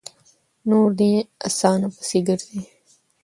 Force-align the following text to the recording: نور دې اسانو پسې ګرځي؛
نور 0.69 0.89
دې 0.99 1.11
اسانو 1.47 1.87
پسې 1.95 2.19
ګرځي؛ 2.27 2.59